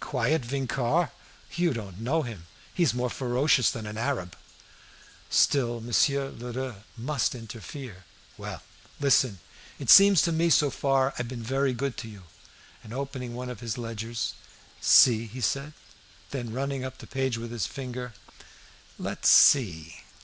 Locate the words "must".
6.96-7.34